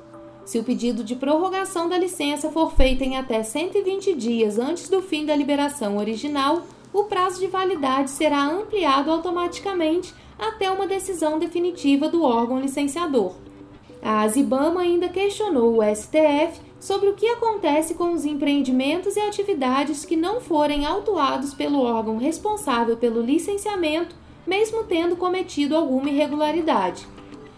Se 0.45 0.57
o 0.57 0.63
pedido 0.63 1.03
de 1.03 1.15
prorrogação 1.15 1.89
da 1.89 1.97
licença 1.97 2.49
for 2.49 2.71
feito 2.71 3.03
em 3.03 3.17
até 3.17 3.43
120 3.43 4.13
dias 4.13 4.57
antes 4.57 4.87
do 4.87 5.01
fim 5.01 5.25
da 5.25 5.35
liberação 5.35 5.97
original, 5.97 6.63
o 6.93 7.03
prazo 7.03 7.39
de 7.39 7.47
validade 7.47 8.09
será 8.09 8.45
ampliado 8.45 9.11
automaticamente 9.11 10.13
até 10.39 10.71
uma 10.71 10.87
decisão 10.87 11.37
definitiva 11.37 12.07
do 12.07 12.23
órgão 12.23 12.61
licenciador. 12.61 13.33
A 14.01 14.21
Azibama 14.21 14.81
ainda 14.81 15.09
questionou 15.09 15.77
o 15.77 15.95
STF 15.95 16.61
sobre 16.79 17.09
o 17.09 17.13
que 17.13 17.27
acontece 17.27 17.95
com 17.95 18.13
os 18.13 18.25
empreendimentos 18.25 19.15
e 19.15 19.19
atividades 19.19 20.05
que 20.05 20.15
não 20.15 20.39
forem 20.39 20.85
autuados 20.85 21.53
pelo 21.53 21.81
órgão 21.81 22.17
responsável 22.17 22.95
pelo 22.97 23.21
licenciamento, 23.21 24.15
mesmo 24.45 24.83
tendo 24.83 25.15
cometido 25.15 25.75
alguma 25.75 26.09
irregularidade. 26.09 27.07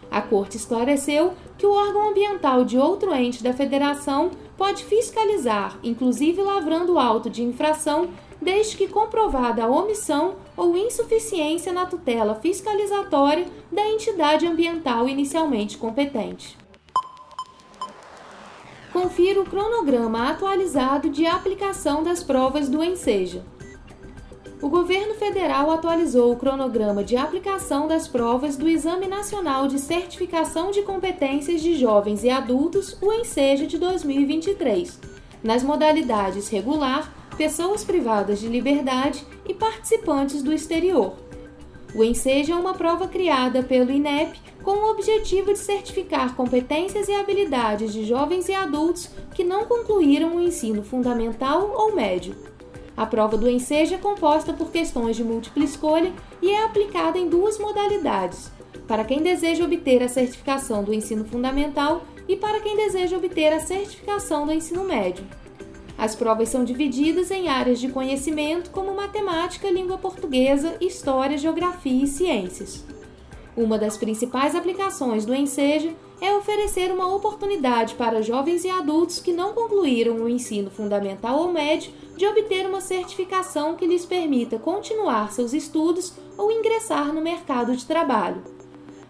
A 0.10 0.22
Corte 0.22 0.58
esclareceu 0.58 1.34
que 1.58 1.66
o 1.66 1.72
órgão 1.72 2.10
ambiental 2.10 2.64
de 2.64 2.78
outro 2.78 3.14
ente 3.14 3.44
da 3.44 3.54
federação 3.54 4.32
pode 4.58 4.84
fiscalizar, 4.84 5.78
inclusive 5.84 6.42
lavrando 6.42 6.98
auto 6.98 7.30
de 7.30 7.44
infração, 7.44 8.10
desde 8.42 8.78
que 8.78 8.88
comprovada 8.88 9.64
a 9.64 9.68
omissão 9.68 10.36
ou 10.56 10.78
insuficiência 10.78 11.74
na 11.74 11.86
tutela 11.86 12.36
fiscalizatória 12.36 13.46
da 13.72 13.86
entidade 13.86 14.48
ambiental 14.48 15.08
inicialmente 15.08 15.78
competente. 15.78 16.58
Confira 18.92 19.40
o 19.42 19.46
cronograma 19.46 20.30
atualizado 20.30 21.10
de 21.10 21.26
aplicação 21.26 22.04
das 22.04 22.24
provas 22.24 22.68
do 22.68 22.84
Enseja. 22.84 23.44
O 24.62 24.68
governo 24.68 25.14
federal 25.14 25.72
atualizou 25.72 26.34
o 26.34 26.36
cronograma 26.36 27.02
de 27.02 27.16
aplicação 27.16 27.88
das 27.88 28.10
provas 28.10 28.58
do 28.58 28.68
Exame 28.68 29.08
Nacional 29.08 29.68
de 29.68 29.80
Certificação 29.80 30.70
de 30.70 30.82
Competências 30.82 31.62
de 31.62 31.76
Jovens 31.76 32.26
e 32.26 32.30
Adultos, 32.30 32.98
o 33.02 33.14
Enseja 33.14 33.66
de 33.66 33.78
2023, 33.78 35.00
nas 35.42 35.64
modalidades 35.64 36.50
regular, 36.50 37.14
pessoas 37.40 37.86
privadas 37.86 38.42
de 38.42 38.50
liberdade 38.50 39.26
e 39.48 39.54
participantes 39.54 40.44
do 40.44 40.52
exterior. 40.52 41.14
O 41.96 42.04
Enseja 42.04 42.52
é 42.52 42.56
uma 42.58 42.74
prova 42.74 43.08
criada 43.08 43.64
pelo 43.64 43.90
INEP 43.90 44.38
com 44.62 44.72
o 44.72 44.92
objetivo 44.92 45.54
de 45.54 45.60
certificar 45.60 46.36
competências 46.36 47.08
e 47.08 47.14
habilidades 47.14 47.94
de 47.94 48.04
jovens 48.04 48.50
e 48.50 48.54
adultos 48.54 49.10
que 49.34 49.46
não 49.46 49.64
concluíram 49.64 50.36
o 50.36 50.42
ensino 50.42 50.84
fundamental 50.84 51.74
ou 51.78 51.96
médio. 51.96 52.36
A 52.98 53.06
prova 53.06 53.38
do 53.38 53.50
Enseja 53.50 53.96
é 53.96 54.00
composta 54.00 54.52
por 54.52 54.70
questões 54.70 55.16
de 55.16 55.24
múltipla 55.24 55.64
escolha 55.64 56.12
e 56.42 56.52
é 56.52 56.66
aplicada 56.66 57.18
em 57.18 57.30
duas 57.30 57.58
modalidades: 57.58 58.52
para 58.86 59.06
quem 59.06 59.22
deseja 59.22 59.64
obter 59.64 60.04
a 60.04 60.10
certificação 60.10 60.84
do 60.84 60.94
ensino 60.94 61.24
fundamental 61.24 62.04
e 62.28 62.36
para 62.36 62.60
quem 62.60 62.76
deseja 62.76 63.16
obter 63.16 63.54
a 63.54 63.62
certificação 63.62 64.46
do 64.46 64.52
ensino 64.52 64.84
médio. 64.84 65.24
As 66.00 66.16
provas 66.16 66.48
são 66.48 66.64
divididas 66.64 67.30
em 67.30 67.50
áreas 67.50 67.78
de 67.78 67.90
conhecimento 67.90 68.70
como 68.70 68.96
matemática, 68.96 69.70
língua 69.70 69.98
portuguesa, 69.98 70.78
história, 70.80 71.38
geografia 71.38 72.06
e 72.06 72.08
ciências. 72.08 72.86
Uma 73.58 73.78
das 73.78 73.98
principais 73.98 74.56
aplicações 74.56 75.26
do 75.26 75.36
Enseja 75.36 75.94
é 76.22 76.34
oferecer 76.34 76.90
uma 76.90 77.14
oportunidade 77.14 77.96
para 77.96 78.22
jovens 78.22 78.64
e 78.64 78.70
adultos 78.70 79.20
que 79.20 79.34
não 79.34 79.52
concluíram 79.52 80.16
o 80.16 80.30
ensino 80.30 80.72
fundamental 80.72 81.38
ou 81.38 81.52
médio 81.52 81.92
de 82.16 82.26
obter 82.26 82.66
uma 82.66 82.80
certificação 82.80 83.76
que 83.76 83.86
lhes 83.86 84.06
permita 84.06 84.58
continuar 84.58 85.34
seus 85.34 85.52
estudos 85.52 86.14
ou 86.38 86.50
ingressar 86.50 87.14
no 87.14 87.20
mercado 87.20 87.76
de 87.76 87.86
trabalho. 87.86 88.42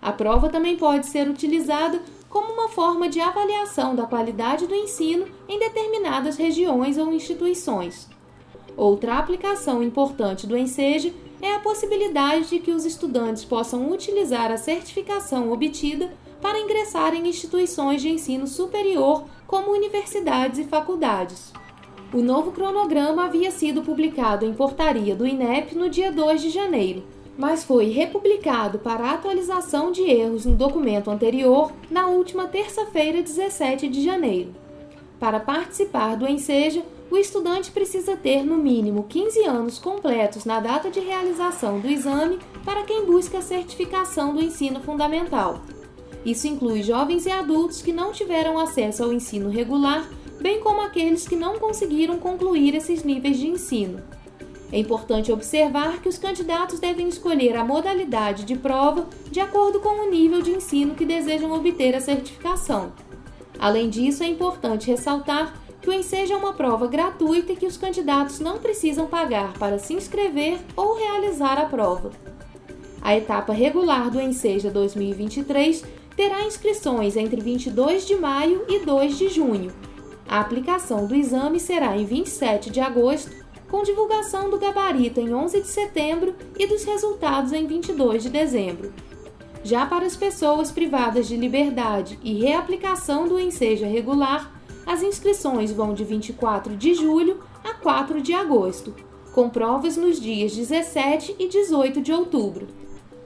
A 0.02 0.12
prova 0.12 0.50
também 0.50 0.76
pode 0.76 1.06
ser 1.06 1.30
utilizada 1.30 2.02
como 2.30 2.54
uma 2.54 2.70
forma 2.70 3.10
de 3.10 3.20
avaliação 3.20 3.96
da 3.96 4.06
qualidade 4.06 4.68
do 4.68 4.76
ensino 4.76 5.26
em 5.48 5.58
determinadas 5.58 6.38
regiões 6.38 6.98
ou 6.98 7.12
instituições. 7.12 8.08
Outra 8.78 9.18
aplicação 9.18 9.84
importante 9.84 10.48
do 10.48 10.56
Enseja 10.56 11.12
é 11.42 11.54
a 11.54 11.60
possibilidade 11.60 12.50
de 12.50 12.60
que 12.60 12.72
os 12.72 12.86
estudantes 12.86 13.44
possam 13.44 13.92
utilizar 13.92 14.52
a 14.52 14.58
certificação 14.58 15.52
obtida 15.52 16.14
para 16.42 16.60
ingressar 16.60 17.14
em 17.14 17.28
instituições 17.28 18.02
de 18.02 18.10
ensino 18.10 18.48
superior, 18.48 19.26
como 19.46 19.72
universidades 19.72 20.60
e 20.60 20.64
faculdades. 20.64 21.52
O 22.14 22.22
novo 22.22 22.52
cronograma 22.52 23.26
havia 23.26 23.52
sido 23.52 23.82
publicado 23.82 24.46
em 24.46 24.54
portaria 24.54 25.16
do 25.16 25.28
INEP 25.28 25.76
no 25.76 25.90
dia 25.90 26.12
2 26.12 26.42
de 26.42 26.50
janeiro, 26.50 27.04
mas 27.40 27.64
foi 27.64 27.86
republicado 27.86 28.80
para 28.80 29.12
atualização 29.12 29.94
de 29.94 30.02
erros 30.02 30.46
no 30.46 30.58
documento 30.58 31.10
anterior 31.10 31.72
na 31.90 32.08
última 32.08 32.50
terça-feira, 32.50 33.22
17 33.22 33.88
de 33.88 34.04
janeiro. 34.04 34.54
Para 35.18 35.40
participar 35.40 36.18
do 36.18 36.28
Enseja, 36.28 36.84
o 37.10 37.16
estudante 37.16 37.72
precisa 37.72 38.18
ter 38.18 38.44
no 38.44 38.58
mínimo 38.58 39.06
15 39.08 39.46
anos 39.46 39.80
completos 39.80 40.44
na 40.44 40.60
data 40.60 40.92
de 40.92 41.00
realização 41.00 41.80
do 41.80 41.88
exame 41.88 42.40
para 42.66 42.84
quem 42.84 43.06
busca 43.06 43.38
a 43.38 43.42
certificação 43.42 44.34
do 44.34 44.44
ensino 44.44 44.82
fundamental. 44.82 45.62
Isso 46.26 46.46
inclui 46.46 46.84
jovens 46.84 47.26
e 47.26 47.32
adultos 47.32 47.82
que 47.82 47.94
não 47.94 48.12
tiveram 48.12 48.60
acesso 48.60 49.02
ao 49.02 49.14
ensino 49.14 49.50
regular, 49.50 50.06
bem 50.42 50.60
como 50.60 50.82
aqueles 50.82 51.26
que 51.26 51.38
não 51.38 51.58
conseguiram 51.58 52.20
concluir 52.20 52.76
esses 52.76 53.02
níveis 53.02 53.38
de 53.38 53.48
ensino. 53.48 54.04
É 54.72 54.78
importante 54.78 55.32
observar 55.32 56.00
que 56.02 56.10
os 56.10 56.18
candidatos 56.18 56.80
devem 56.80 57.08
escolher 57.08 57.56
a 57.56 57.64
modalidade 57.64 58.46
de 58.46 58.56
prova 58.56 59.08
de 59.32 59.40
acordo 59.40 59.80
com 59.80 60.06
o 60.06 60.10
nível 60.12 60.42
de 60.42 60.52
ensino 60.52 60.94
que 60.94 61.06
desejam 61.06 61.52
obter 61.52 61.96
a 61.96 62.02
certificação. 62.02 62.92
Além 63.58 63.90
disso, 63.90 64.24
é 64.24 64.28
importante 64.28 64.88
ressaltar 64.88 65.54
que 65.82 65.90
o 65.90 65.94
Enseja 65.94 66.34
é 66.34 66.38
uma 66.38 66.54
prova 66.54 66.88
gratuita 66.88 67.54
e 67.54 67.56
que 67.56 67.66
os 67.66 67.78
candidatos 67.78 68.40
não 68.40 68.60
precisam 68.60 69.08
pagar 69.08 69.54
para 69.54 69.80
se 69.80 69.94
inscrever 69.94 70.60
ou 70.76 70.98
realizar 70.98 71.58
a 71.58 71.66
prova. 71.66 72.12
A 73.02 73.16
etapa 73.18 73.54
regular 73.54 74.12
do 74.12 74.22
Enseja 74.22 74.70
2023 74.70 75.84
terá 76.16 76.44
inscrições 76.44 77.16
entre 77.16 77.42
22 77.42 78.06
de 78.06 78.16
maio 78.16 78.66
e 78.68 78.80
2 78.80 79.18
de 79.18 79.30
junho. 79.30 79.72
A 80.28 80.42
aplicação 80.42 81.08
do 81.08 81.16
exame 81.16 81.60
será 81.60 81.98
em 81.98 82.06
27 82.06 82.70
de 82.70 82.80
agosto 82.80 83.39
com 83.70 83.84
divulgação 83.84 84.50
do 84.50 84.58
gabarito 84.58 85.20
em 85.20 85.34
11 85.34 85.62
de 85.62 85.68
setembro 85.68 86.36
e 86.58 86.66
dos 86.66 86.84
resultados 86.84 87.54
em 87.54 87.68
22 87.68 88.24
de 88.24 88.30
dezembro. 88.30 88.92
Já 89.64 89.86
para 89.86 90.06
as 90.06 90.16
pessoas 90.16 90.72
privadas 90.72 91.28
de 91.28 91.36
liberdade 91.36 92.18
e 92.24 92.34
reaplicação 92.40 93.28
do 93.28 93.40
enseja 93.40 93.86
regular, 93.86 94.52
as 94.86 95.04
inscrições 95.04 95.72
vão 95.72 95.94
de 95.94 96.04
24 96.04 96.76
de 96.76 96.94
julho 96.96 97.40
a 97.64 97.74
4 97.74 98.22
de 98.22 98.34
agosto, 98.34 98.96
com 99.34 99.50
provas 99.50 99.96
nos 99.96 100.20
dias 100.20 100.56
17 100.56 101.36
e 101.38 101.48
18 101.48 102.02
de 102.02 102.12
outubro. 102.12 102.68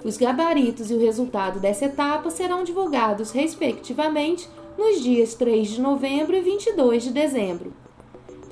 Os 0.03 0.17
gabaritos 0.17 0.91
e 0.91 0.93
o 0.93 0.99
resultado 0.99 1.59
dessa 1.59 1.85
etapa 1.85 2.29
serão 2.29 2.63
divulgados, 2.63 3.31
respectivamente, 3.31 4.49
nos 4.77 5.01
dias 5.01 5.33
3 5.35 5.69
de 5.69 5.81
novembro 5.81 6.35
e 6.35 6.41
22 6.41 7.03
de 7.03 7.11
dezembro. 7.11 7.82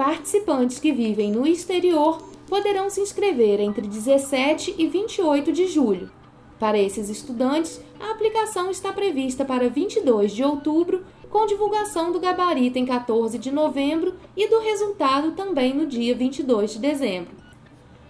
Participantes 0.01 0.79
que 0.79 0.91
vivem 0.91 1.31
no 1.31 1.45
exterior 1.45 2.23
poderão 2.47 2.89
se 2.89 2.99
inscrever 3.01 3.59
entre 3.59 3.87
17 3.87 4.73
e 4.75 4.87
28 4.87 5.51
de 5.51 5.67
julho. 5.67 6.09
Para 6.59 6.79
esses 6.79 7.07
estudantes, 7.07 7.79
a 7.99 8.09
aplicação 8.09 8.71
está 8.71 8.91
prevista 8.91 9.45
para 9.45 9.69
22 9.69 10.31
de 10.31 10.43
outubro, 10.43 11.05
com 11.29 11.45
divulgação 11.45 12.11
do 12.11 12.19
gabarito 12.19 12.79
em 12.79 12.85
14 12.85 13.37
de 13.37 13.51
novembro 13.51 14.15
e 14.35 14.49
do 14.49 14.57
resultado 14.57 15.33
também 15.33 15.71
no 15.71 15.85
dia 15.85 16.15
22 16.15 16.71
de 16.71 16.79
dezembro. 16.79 17.35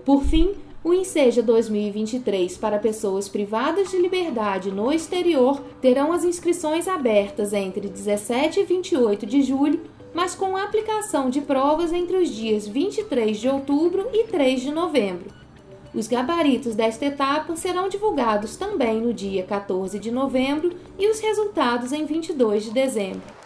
Por 0.06 0.24
fim, 0.24 0.54
o 0.82 0.94
Enseja 0.94 1.44
2023 1.44 2.58
para 2.58 2.80
pessoas 2.80 3.28
privadas 3.28 3.92
de 3.92 3.98
liberdade 3.98 4.72
no 4.72 4.94
exterior 4.94 5.62
terão 5.82 6.14
as 6.14 6.24
inscrições 6.24 6.88
abertas 6.88 7.52
entre 7.52 7.90
17 7.90 8.62
e 8.62 8.64
28 8.64 9.26
de 9.26 9.42
julho 9.42 9.82
mas 10.14 10.36
com 10.36 10.58
aplicação 10.58 11.30
de 11.30 11.42
provas 11.42 11.94
entre 11.94 12.18
os 12.18 12.30
dias 12.30 12.68
23 12.68 13.38
de 13.40 13.48
outubro 13.48 14.08
e 14.14 14.26
3 14.26 14.62
de 14.62 14.72
novembro. 14.72 15.32
Os 15.94 16.08
gabaritos 16.08 16.74
desta 16.74 17.06
etapa 17.06 17.56
serão 17.56 17.90
divulgados 17.90 18.56
também 18.56 19.02
no 19.02 19.14
dia 19.14 19.44
14 19.44 20.00
de 20.00 20.10
novembro 20.10 20.74
e 20.98 21.10
os 21.10 21.20
resultados 21.20 21.92
em 21.92 22.06
22 22.06 22.64
de 22.66 22.72
dezembro. 22.72 23.42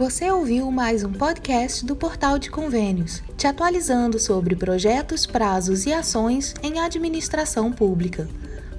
Você 0.00 0.30
ouviu 0.30 0.70
mais 0.70 1.04
um 1.04 1.12
podcast 1.12 1.84
do 1.84 1.94
Portal 1.94 2.38
de 2.38 2.50
Convênios, 2.50 3.22
te 3.36 3.46
atualizando 3.46 4.18
sobre 4.18 4.56
projetos, 4.56 5.26
prazos 5.26 5.84
e 5.84 5.92
ações 5.92 6.54
em 6.62 6.80
administração 6.80 7.70
pública. 7.70 8.26